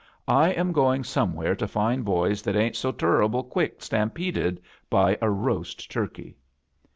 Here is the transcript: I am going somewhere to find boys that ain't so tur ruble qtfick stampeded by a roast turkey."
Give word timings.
I 0.27 0.49
am 0.49 0.71
going 0.71 1.03
somewhere 1.03 1.55
to 1.55 1.67
find 1.67 2.03
boys 2.03 2.41
that 2.41 2.55
ain't 2.55 2.75
so 2.75 2.91
tur 2.91 3.19
ruble 3.19 3.43
qtfick 3.43 3.83
stampeded 3.83 4.59
by 4.89 5.15
a 5.21 5.29
roast 5.29 5.91
turkey." 5.91 6.37